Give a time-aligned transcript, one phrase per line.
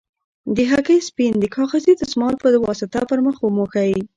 [0.55, 3.93] د هګۍ سپین د کاغذي دستمال په واسطه پر مخ وموښئ.